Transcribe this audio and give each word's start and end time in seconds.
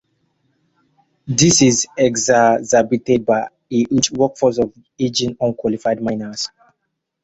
This 1.27 1.61
is 1.61 1.85
exacerbated 1.95 3.23
by 3.23 3.41
a 3.49 3.49
huge 3.69 4.09
workforce 4.09 4.57
of 4.57 4.73
aging 4.97 5.37
unqualified 5.39 6.01
miners. 6.01 6.49